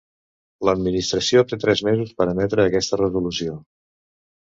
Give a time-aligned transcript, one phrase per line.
[0.69, 3.63] L'Administració té tres mesos per emetre aquesta resolució.